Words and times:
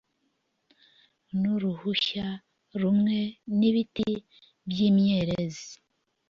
n’uruhushya 1.39 2.25
rumwe 2.81 3.17
rw’ibiti 3.51 4.11
by’imyerezi 4.69 5.69